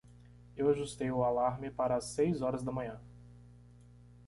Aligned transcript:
Eu 0.57 0.67
ajustei 0.71 1.11
o 1.11 1.23
alarme 1.23 1.69
para 1.69 1.95
as 1.95 2.05
seis 2.05 2.41
horas 2.41 2.63
da 2.63 2.71
manhã. 2.71 2.99